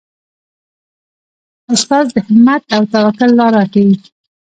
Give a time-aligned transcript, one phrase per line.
[1.73, 3.93] استاد د همت او توکل لاره ښيي.